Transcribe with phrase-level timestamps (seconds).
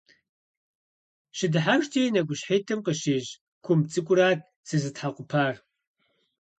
[1.37, 3.33] ЩыдыхьэшхкӀэ и нэкӀущхьитӀым къыщищӀ
[3.65, 5.53] кумб цӀыкӀурат сызытхьэкъупар.